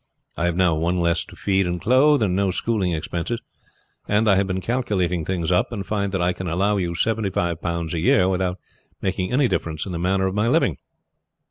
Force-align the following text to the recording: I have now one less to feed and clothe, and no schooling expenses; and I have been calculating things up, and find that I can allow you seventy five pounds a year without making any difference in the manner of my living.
I 0.35 0.45
have 0.45 0.55
now 0.55 0.73
one 0.73 0.99
less 0.99 1.23
to 1.25 1.35
feed 1.35 1.67
and 1.67 1.79
clothe, 1.79 2.23
and 2.23 2.35
no 2.35 2.49
schooling 2.49 2.91
expenses; 2.91 3.39
and 4.07 4.27
I 4.27 4.35
have 4.37 4.47
been 4.47 4.59
calculating 4.59 5.23
things 5.23 5.51
up, 5.51 5.71
and 5.71 5.85
find 5.85 6.11
that 6.11 6.21
I 6.23 6.33
can 6.33 6.47
allow 6.47 6.77
you 6.77 6.95
seventy 6.95 7.29
five 7.29 7.61
pounds 7.61 7.93
a 7.93 7.99
year 7.99 8.27
without 8.27 8.57
making 9.03 9.31
any 9.31 9.47
difference 9.47 9.85
in 9.85 9.91
the 9.91 9.99
manner 9.99 10.25
of 10.25 10.33
my 10.33 10.47
living. 10.47 10.77